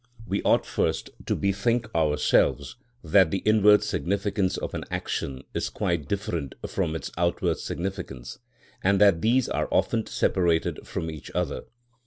We 0.25 0.41
ought 0.41 0.65
first 0.65 1.11
to 1.27 1.35
bethink 1.35 1.85
ourselves 1.93 2.75
that 3.03 3.29
the 3.29 3.43
inward 3.45 3.83
significance 3.83 4.57
of 4.57 4.73
an 4.73 4.83
action 4.89 5.43
is 5.53 5.69
quite 5.69 6.07
different 6.07 6.55
from 6.67 6.95
its 6.95 7.11
outward 7.19 7.59
significance, 7.59 8.39
and 8.83 8.99
that 8.99 9.21
these 9.21 9.47
are 9.47 9.67
often 9.71 10.07
separated 10.07 10.87
from 10.87 11.11
each 11.11 11.29
other. 11.35 11.65